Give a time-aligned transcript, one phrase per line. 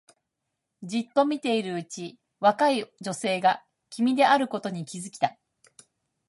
[0.81, 5.37] じっと見ているうちに若い女性が君であることに気がついた